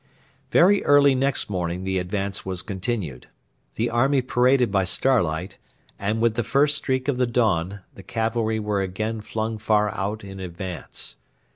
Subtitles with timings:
[0.49, 3.27] Very early next morning the advance was continued.
[3.75, 5.59] The army paraded by starlight,
[5.99, 10.23] and with the first streak of the dawn the cavalry were again flung far out
[10.23, 11.17] in advance.